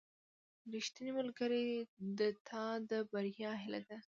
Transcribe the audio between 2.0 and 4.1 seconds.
د تا د بریا هیله لري.